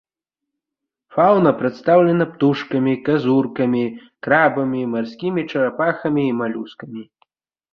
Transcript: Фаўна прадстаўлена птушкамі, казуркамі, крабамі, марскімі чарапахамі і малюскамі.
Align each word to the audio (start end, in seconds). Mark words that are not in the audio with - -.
Фаўна 1.17 1.51
прадстаўлена 1.59 2.25
птушкамі, 2.31 2.93
казуркамі, 3.09 3.83
крабамі, 4.29 4.81
марскімі 4.95 5.41
чарапахамі 5.51 6.23
і 6.33 6.33
малюскамі. 6.41 7.01